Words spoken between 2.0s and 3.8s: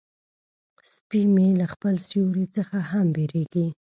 سیوري څخه هم بیریږي.